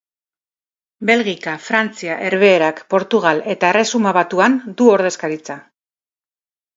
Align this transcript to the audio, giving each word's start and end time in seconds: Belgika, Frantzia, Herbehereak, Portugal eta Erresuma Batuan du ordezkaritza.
Belgika, 1.09 1.51
Frantzia, 1.65 2.15
Herbehereak, 2.29 2.81
Portugal 2.93 3.41
eta 3.55 3.69
Erresuma 3.73 4.15
Batuan 4.19 4.57
du 4.81 4.89
ordezkaritza. 4.95 5.59